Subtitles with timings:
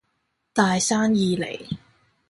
[0.51, 1.77] 大生意嚟